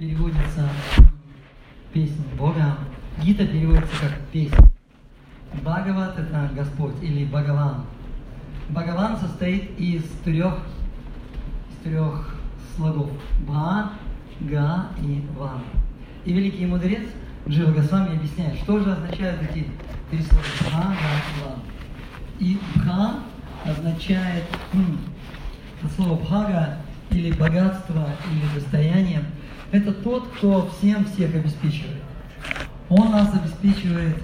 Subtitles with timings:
[0.00, 0.66] переводится
[1.92, 2.78] песнь Бога.
[3.22, 4.56] Гита переводится как песнь.
[5.62, 7.84] Бхагават– это Господь или Бхагаван.
[8.70, 10.54] Бхагаван состоит из трех,
[11.70, 12.34] из трех
[12.74, 13.10] слогов.
[13.46, 13.92] Бха,
[14.40, 15.60] Га и Ван.
[16.24, 17.06] И великий мудрец
[17.46, 19.66] Джива Госвами объясняет, что же означают эти
[20.10, 21.58] три слова Бха, Га и Ван.
[22.38, 23.14] И Бха
[23.66, 24.98] означает м,
[25.94, 26.78] слово Бхага
[27.10, 29.22] или богатство, или достояние.
[29.72, 32.02] Это тот, кто всем всех обеспечивает.
[32.88, 34.16] Он нас обеспечивает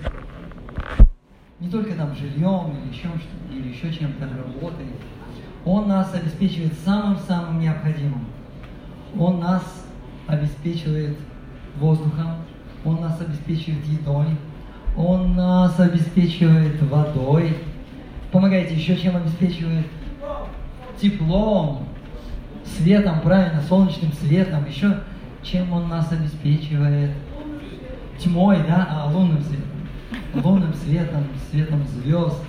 [1.61, 3.09] не только там жильем или еще,
[3.51, 4.87] или еще чем-то, работой.
[5.65, 8.27] Он нас обеспечивает самым-самым необходимым.
[9.19, 9.63] Он нас
[10.27, 11.17] обеспечивает
[11.79, 12.37] воздухом,
[12.85, 14.27] он нас обеспечивает едой,
[14.97, 17.57] он нас обеспечивает водой.
[18.33, 19.87] Помогайте, еще чем обеспечивает?
[21.01, 21.87] Теплом,
[22.77, 25.01] светом, правильно, солнечным светом, еще
[25.43, 27.11] чем он нас обеспечивает?
[28.19, 29.71] Тьмой, да, а лунным светом.
[30.35, 32.43] Лунным светом, светом звезд.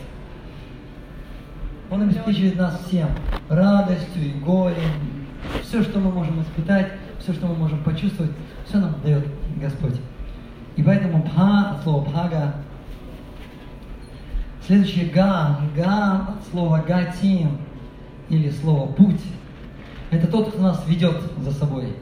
[1.89, 3.09] Он обеспечивает нас всем.
[3.49, 5.27] Радостью и горем.
[5.61, 8.31] Все, что мы можем испытать, все, что мы можем почувствовать,
[8.65, 9.25] все нам дает
[9.57, 9.95] Господь.
[10.75, 12.55] И поэтому бха от слова бхага.
[14.65, 15.59] Следующее га.
[15.75, 17.57] Га от слова гатим
[18.29, 19.21] или слово путь.
[20.09, 21.93] Это тот, кто нас ведет за собой.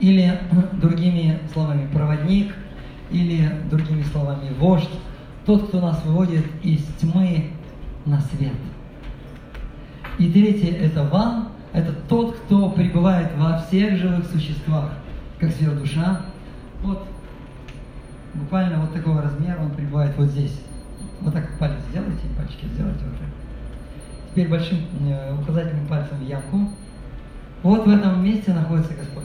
[0.00, 0.38] Или
[0.72, 2.54] другими словами проводник,
[3.10, 4.90] или другими словами вождь.
[5.46, 7.50] Тот, кто нас выводит из тьмы
[8.06, 8.54] на свет.
[10.18, 14.92] И третье– это ван, это тот, кто пребывает во всех живых существах,
[15.38, 16.22] как сверхдуша.
[16.82, 17.06] Вот,
[18.32, 20.60] буквально вот такого размера он пребывает вот здесь.
[21.20, 23.28] Вот так палец сделайте, пальчики сделайте так.
[24.30, 26.70] Теперь большим э, указательным пальцем в ямку.
[27.64, 29.24] Вот в этом месте находится Господь.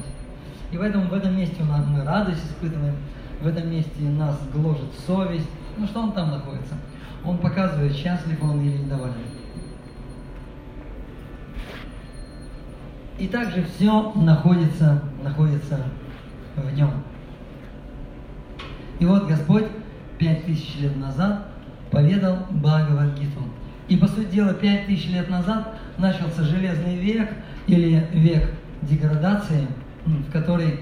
[0.72, 2.96] И поэтому в этом месте у нас мы радость испытываем,
[3.42, 5.50] в этом месте нас гложет совесть.
[5.78, 6.76] Ну что он там находится?
[7.26, 9.14] Он показывает, счастлив он или недоволен.
[13.18, 15.82] И также все находится, находится
[16.56, 16.92] в нем.
[19.00, 19.66] И вот Господь
[20.18, 21.46] пять тысяч лет назад
[21.92, 23.42] поведал Бхагавадгиту.
[23.90, 27.30] И по сути дела, пять тысяч лет назад начался железный век
[27.70, 29.68] или век деградации,
[30.06, 30.80] в который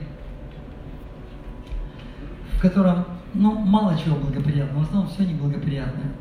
[2.53, 6.12] в котором ну, мало чего благоприятного, в основном все неблагоприятное.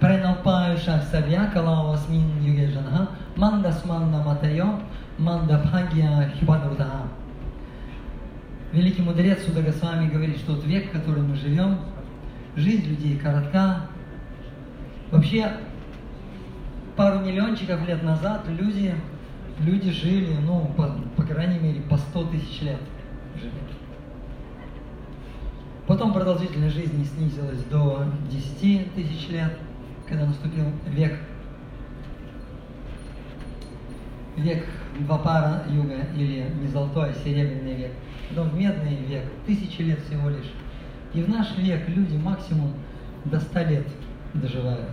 [0.00, 4.80] Преналпаюша савья калавасмин югежанха мандасманда матайо
[5.18, 7.02] мандабхагья хипанурдаха.
[8.72, 11.78] Великий мудрец Суда Госвами говорит, что тот век, в котором мы живем,
[12.56, 13.82] жизнь людей коротка.
[15.10, 15.52] Вообще,
[16.96, 18.94] пару миллиончиков лет назад люди,
[19.60, 22.80] люди жили, ну, по, по крайней мере, по 100 тысяч лет
[23.36, 23.52] жили.
[25.86, 29.58] Потом продолжительность жизни снизилась до 10 тысяч лет,
[30.08, 31.18] когда наступил век,
[34.36, 34.66] век
[35.00, 37.92] два пара юга или не золотой, а серебряный век.
[38.28, 40.52] Потом медный век, тысячи лет всего лишь.
[41.12, 42.72] И в наш век люди максимум
[43.24, 43.86] до 100 лет
[44.34, 44.90] доживают.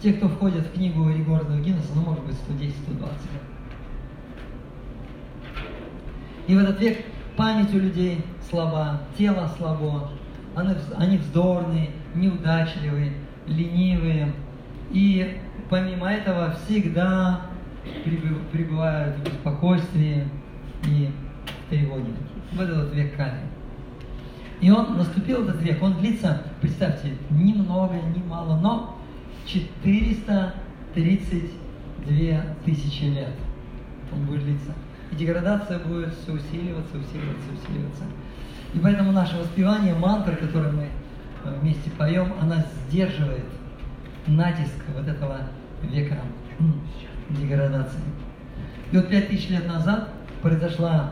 [0.00, 3.53] Те, кто входит в книгу рекордов Гиннесса, ну, может быть, 110-120 лет.
[6.46, 7.04] И в этот век
[7.36, 10.10] память у людей слаба, тело слабо,
[10.54, 13.12] они, вздорные, неудачливые,
[13.46, 14.32] ленивые.
[14.92, 15.40] И
[15.70, 17.40] помимо этого всегда
[18.52, 20.28] пребывают в беспокойстве
[20.86, 21.10] и
[21.66, 22.12] в тревоге.
[22.52, 23.40] В этот век Кали.
[24.60, 28.96] И он наступил этот век, он длится, представьте, ни много, ни мало, но
[29.46, 30.54] 432
[32.64, 33.34] тысячи лет
[34.12, 34.72] он будет длиться.
[35.14, 38.04] И деградация будет все усиливаться, усиливаться, усиливаться.
[38.74, 40.88] И поэтому наше воспевание мантры, которые мы
[41.44, 43.44] э, вместе поем, она сдерживает
[44.26, 45.42] натиск вот этого
[45.82, 46.18] века
[47.30, 48.00] деградации.
[48.90, 50.08] И вот пять тысяч лет назад
[50.42, 51.10] произошла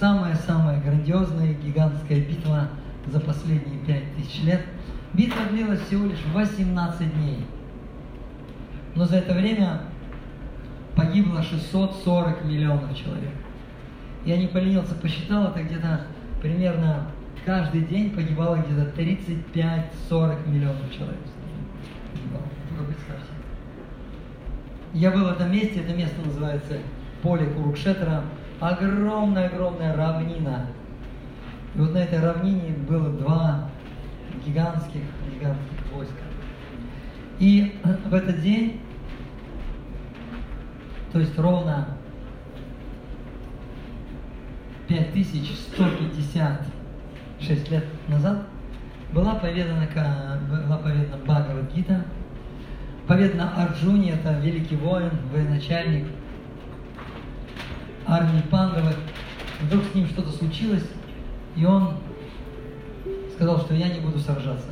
[0.00, 2.68] самая-самая грандиозная гигантская битва
[3.06, 4.62] за последние пять тысяч лет.
[5.12, 7.44] Битва длилась всего лишь 18 дней.
[8.94, 9.82] Но за это время
[10.96, 13.34] погибло 640 миллионов человек.
[14.24, 16.06] Я не поленился, посчитал, это где-то
[16.40, 17.10] примерно
[17.44, 21.18] каждый день погибало где-то 35-40 миллионов человек.
[24.92, 26.78] Я был в этом месте, это место называется
[27.22, 28.22] поле Курукшетра.
[28.60, 30.68] Огромная-огромная равнина.
[31.74, 33.68] И вот на этой равнине было два
[34.46, 36.14] гигантских, гигантских войска.
[37.38, 38.80] И в этот день,
[41.16, 41.88] то есть ровно
[44.86, 48.42] 5156 лет назад
[49.14, 49.88] была поведана,
[50.46, 52.04] была поведана Бхагавадгита,
[53.08, 56.04] поведана Арджуне, это великий воин, военачальник
[58.06, 58.92] армии Пандавы.
[59.62, 60.84] Вдруг с ним что-то случилось,
[61.56, 61.94] и он
[63.34, 64.68] сказал, что я не буду сражаться.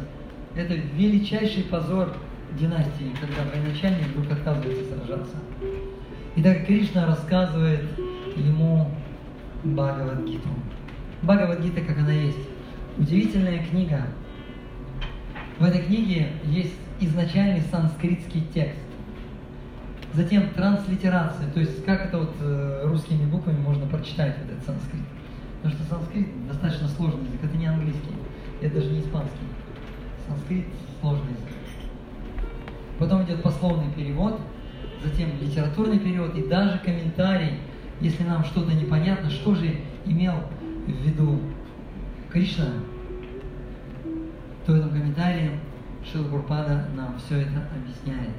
[0.55, 2.15] Это величайший позор
[2.59, 5.37] династии, когда военачальник вдруг отказывается сражаться.
[6.37, 7.85] И так Кришна рассказывает
[8.37, 8.91] ему
[9.63, 10.49] Бхагавадгиту.
[11.23, 12.39] Бхагавадгита, как она есть.
[12.99, 14.03] Удивительная книга.
[15.59, 18.81] В этой книге есть изначальный санскритский текст.
[20.13, 25.03] Затем транслитерация, то есть как это вот э, русскими буквами можно прочитать вот этот санскрит.
[25.63, 28.15] Потому что санскрит достаточно сложный язык, это не английский,
[28.61, 29.47] это даже не испанский.
[30.29, 30.67] Санскрит
[31.01, 31.49] сложный язык.
[32.99, 34.41] Потом идет пословный перевод,
[35.05, 37.59] затем литературный перевод и даже комментарий,
[38.01, 40.35] если нам что-то непонятно, что же имел
[40.87, 41.41] в виду
[42.33, 42.67] Кришна,
[44.67, 45.51] то в этом комментарии
[46.11, 48.31] Шила Гурпада нам все это объясняет.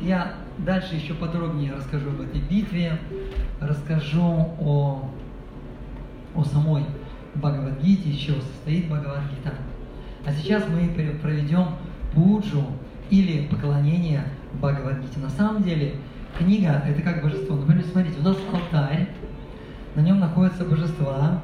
[0.00, 2.98] Я дальше еще подробнее расскажу об этой битве,
[3.60, 5.10] расскажу о,
[6.34, 6.84] о самой
[7.34, 9.54] Бхагавадгите, из чего состоит Бхагавадгита.
[10.26, 10.88] А сейчас мы
[11.20, 11.68] проведем
[12.12, 12.64] пуджу
[13.10, 14.24] или поклонение
[14.54, 15.18] Бхагавадгите.
[15.20, 15.94] На самом деле
[16.38, 17.56] книга– это как божество.
[17.56, 19.08] Например, смотрите, у нас алтарь,
[19.94, 21.40] на нем находятся божества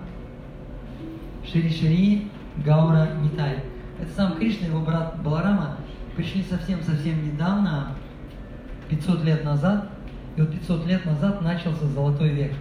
[1.45, 2.29] Шири-Шири,
[2.65, 3.65] Гаура, Нитай.
[4.01, 5.77] Это сам Кришна его брат Баларама
[6.17, 7.95] пришли совсем-совсем недавно,
[8.89, 9.89] 500 лет назад,
[10.37, 12.53] и вот 500 лет назад начался Золотой век.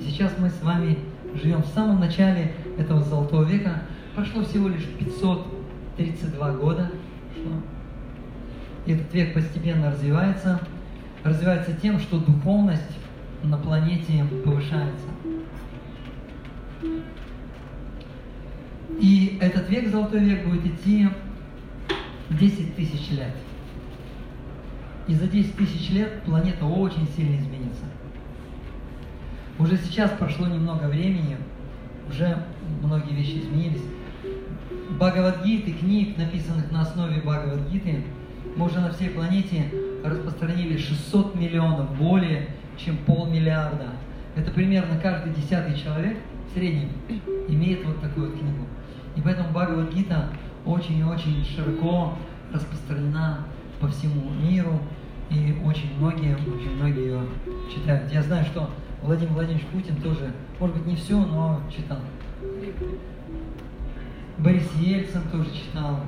[0.00, 0.98] сейчас мы с вами
[1.34, 3.82] живем в самом начале этого Золотого века.
[4.14, 6.90] Прошло всего лишь 532 года.
[8.86, 10.60] И этот век постепенно развивается.
[11.22, 12.98] Развивается тем, что духовность
[13.42, 15.06] на планете повышается.
[18.98, 21.08] И этот век, Золотой век, будет идти
[22.30, 23.34] 10 тысяч лет.
[25.08, 27.84] И за 10 тысяч лет планета очень сильно изменится.
[29.58, 31.36] Уже сейчас прошло немного времени,
[32.08, 32.44] уже
[32.82, 33.82] многие вещи изменились.
[34.90, 38.04] Бхагавадгиты, книг, написанных на основе Бхагавадгиты,
[38.56, 39.70] мы уже на всей планете
[40.04, 43.88] распространили 600 миллионов, более чем полмиллиарда.
[44.36, 46.18] Это примерно каждый десятый человек
[46.48, 46.88] в среднем
[47.48, 48.66] имеет вот такую вот книгу.
[49.16, 50.30] И поэтому Бхагавадгита
[50.64, 52.14] очень и очень широко
[52.52, 53.46] распространена
[53.80, 54.80] по всему миру,
[55.30, 57.20] и очень многие, очень многие ее
[57.72, 58.12] читают.
[58.12, 58.70] Я знаю, что
[59.02, 61.98] Владимир Владимирович Путин тоже, может быть, не все, но читал.
[64.38, 66.00] Борис Ельцин тоже читал.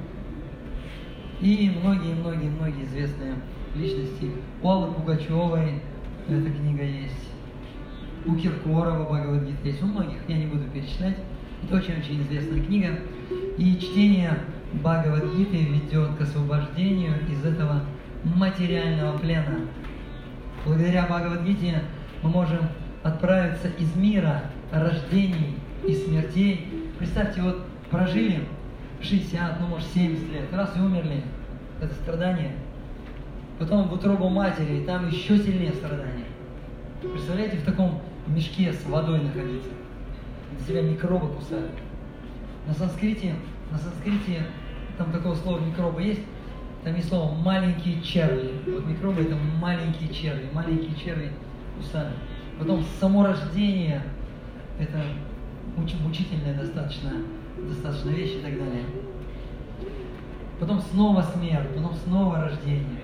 [1.42, 3.34] И многие-многие-многие известные
[3.74, 4.30] личности.
[4.62, 5.82] У Аллы Пугачевой
[6.28, 7.30] эта книга есть.
[8.24, 9.82] У Киркорова Бхагавадгита есть.
[9.82, 11.16] У многих, я не буду перечислять.
[11.64, 13.00] Это очень-очень известная книга.
[13.58, 14.38] И чтение
[14.72, 17.82] Бхагавадгиты ведет к освобождению из этого
[18.22, 19.62] материального плена.
[20.64, 21.82] Благодаря Бхагавадгите
[22.22, 22.60] мы можем
[23.02, 25.56] отправиться из мира рождений
[25.88, 26.68] и смертей.
[27.00, 28.44] Представьте, вот прожили
[29.02, 31.22] 60, ну может 70 лет, раз и умерли.
[31.80, 32.52] Это страдание.
[33.58, 36.26] Потом в утробу матери, и там еще сильнее страдания.
[37.00, 39.70] Представляете, в таком мешке с водой находиться.
[40.58, 41.72] На себя микробы кусают.
[42.66, 43.34] На санскрите,
[43.70, 44.44] на санскрите
[44.96, 46.20] там такого слова микробы есть,
[46.84, 48.52] там есть слово маленькие черви.
[48.66, 51.32] Вот микробы это маленькие черви, маленькие черви
[51.76, 52.14] кусают.
[52.58, 54.02] Потом само рождение,
[54.78, 55.02] это
[55.76, 57.10] мучительная достаточно,
[57.58, 58.84] достаточно вещь и так далее.
[60.60, 63.02] Потом снова смерть, потом снова рождение.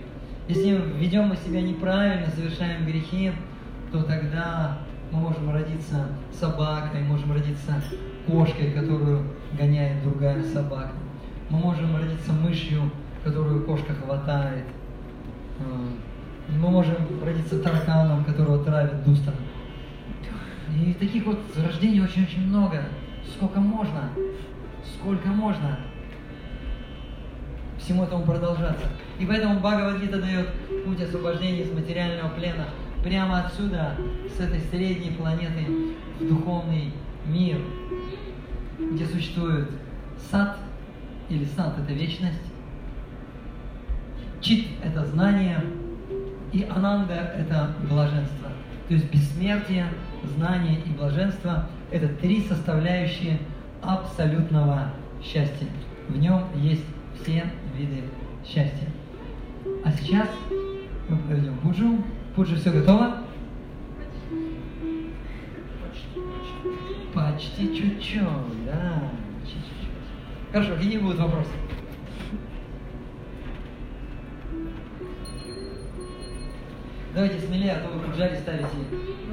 [0.48, 3.32] Если ведем мы себя неправильно, совершаем грехи,
[3.92, 4.78] то тогда
[5.10, 7.82] мы можем родиться собакой, можем родиться
[8.26, 9.24] кошкой, которую
[9.58, 10.92] гоняет другая собака.
[11.50, 12.90] Мы можем родиться мышью,
[13.24, 14.64] которую кошка хватает.
[16.48, 19.34] Мы можем родиться тараканом, которого травит дустом.
[20.76, 22.84] И таких вот рождений очень-очень много.
[23.34, 24.10] Сколько можно?
[24.84, 25.78] Сколько можно?
[27.78, 28.86] Всему этому продолжаться.
[29.18, 30.48] И поэтому Бхагавадгита дает
[30.84, 32.66] путь освобождения из материального плена
[33.04, 33.94] прямо отсюда,
[34.36, 35.66] с этой средней планеты,
[36.18, 36.92] в духовный
[37.26, 37.60] мир,
[38.78, 39.70] где существует
[40.30, 40.58] сад,
[41.28, 42.42] или сад– это вечность,
[44.40, 45.62] чит– это знание,
[46.52, 48.48] и ананда– это блаженство.
[48.88, 49.86] То есть бессмертие,
[50.36, 53.38] знание и блаженство– это три составляющие
[53.82, 54.92] абсолютного
[55.22, 55.66] счастья.
[56.08, 56.84] В нем есть
[57.20, 57.44] все
[57.76, 58.02] виды
[58.44, 58.88] счастья.
[59.84, 60.28] А сейчас
[61.08, 62.02] мы проведем пуджу.
[62.34, 63.18] Пуджи все готово?
[67.18, 70.52] почти чуть-чуть, да, почти чуть-чуть.
[70.52, 71.50] Хорошо, какие будут вопросы?
[77.14, 78.68] Давайте смелее, а то вы поджали ставите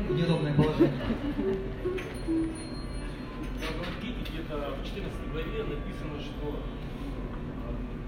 [0.09, 0.91] в неудобное положение.
[4.36, 6.60] Где-то в 14 главе написано, что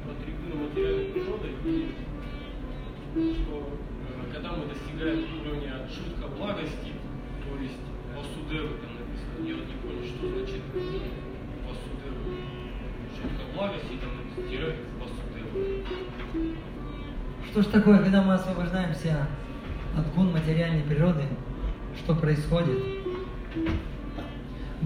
[0.03, 1.55] э, трибуны материальной природы,
[3.15, 6.91] что э, когда мы достигаем уровня шутка благости,
[7.47, 7.79] то есть
[8.13, 10.63] васудевы там написано, я вот не понял, что значит
[11.63, 12.19] васудевы.
[13.15, 15.85] Шутка благости там написано, тире васудевы.
[17.49, 19.27] Что ж такое, когда мы освобождаемся
[19.97, 21.23] от гун материальной природы,
[21.95, 22.83] что происходит?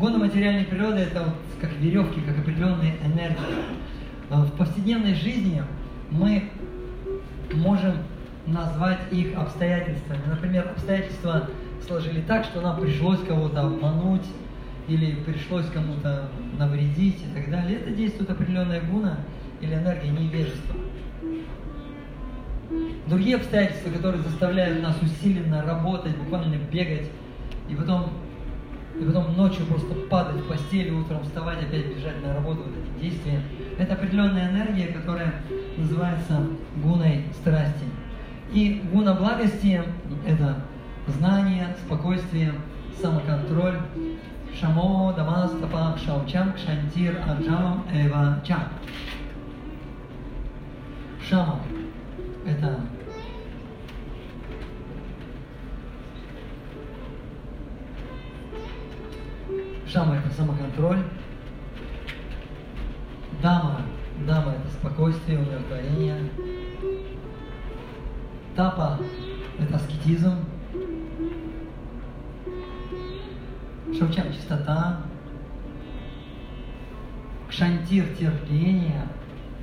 [0.01, 3.37] Гуны материальной природы это вот как веревки, как определенные энергии.
[4.31, 5.61] А В повседневной жизни
[6.09, 6.49] мы
[7.53, 7.97] можем
[8.47, 10.21] назвать их обстоятельствами.
[10.27, 11.47] Например, обстоятельства
[11.85, 14.25] сложили так, что нам пришлось кого-то обмануть
[14.87, 17.77] или пришлось кому-то навредить и так далее.
[17.77, 19.19] Это действует определенная гуна
[19.61, 20.75] или энергия невежества.
[23.05, 27.07] Другие обстоятельства, которые заставляют нас усиленно работать, буквально бегать,
[27.69, 28.09] и потом,
[28.99, 33.03] и потом ночью просто падать в постели, утром вставать, опять бежать на работу, вот эти
[33.03, 33.41] действия,
[33.77, 35.33] это определенная энергия, которая
[35.77, 36.47] называется
[36.83, 37.85] гуной страсти.
[38.51, 39.81] И гуна благости–
[40.27, 40.57] это
[41.07, 42.53] знание, спокойствие,
[43.01, 43.79] самоконтроль,
[44.59, 48.63] шамо, дамас, тапак, шаучам, кшантир, арджамам, эва, чам.
[51.27, 51.59] Шама–
[52.45, 52.81] это
[59.91, 61.03] Шама– это самоконтроль.
[63.41, 63.81] Дама.
[64.25, 66.15] Дама– это спокойствие, умиротворение.
[68.55, 68.99] Тапа–
[69.59, 70.45] это аскетизм.
[73.97, 75.01] Шавчам– чистота.
[77.49, 79.09] Кшантир– терпение.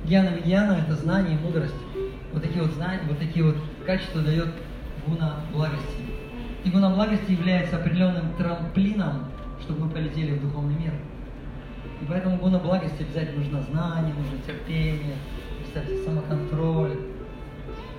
[0.05, 1.73] Гьяна Вигьяна– это знание и мудрость.
[2.33, 4.49] Вот такие вот знания, вот такие вот качества дает
[5.07, 6.03] гуна благости.
[6.63, 9.25] И гуна благости является определенным трамплином,
[9.61, 10.93] чтобы мы полетели в духовный мир.
[12.01, 15.15] И поэтому гуна благости обязательно нужно знание, нужно терпение,
[15.59, 16.97] представьте, самоконтроль,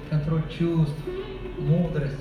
[0.08, 0.98] контроль чувств,
[1.58, 2.20] мудрость.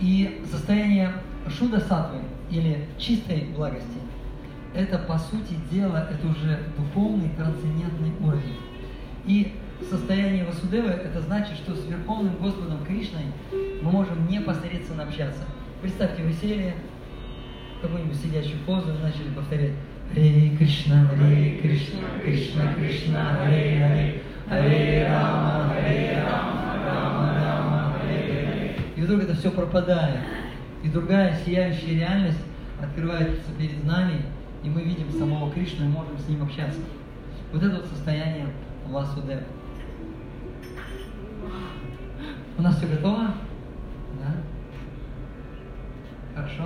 [0.00, 1.12] И состояние
[1.48, 2.20] шуда сатвы
[2.50, 3.98] или чистой благости–
[4.74, 8.56] это, по сути дела, это уже духовный трансцендентный уровень.
[9.26, 9.52] И
[9.90, 13.24] состояние Васудевы– это значит, что с Верховным Господом Кришной
[13.82, 15.44] мы можем непосредственно общаться.
[15.80, 16.74] Представьте, вы сели
[17.78, 19.72] в какую-нибудь сидящую позу и начали повторять
[20.12, 27.94] Харе Кришна, Харе Кришна, Кришна Кришна, Харе Харе, Харе Рама, Харе Рама, Рама Рама.
[28.96, 30.20] И вдруг это все пропадает.
[30.82, 32.40] И другая сияющая реальность
[32.80, 34.22] открывается перед нами,
[34.62, 36.80] и мы видим самого Кришну и можем с ним общаться.
[37.52, 38.46] Вот это вот состояние
[38.86, 39.42] Васудева.
[42.62, 43.34] У нас все готово?
[44.20, 44.36] Да?
[46.36, 46.62] Хорошо.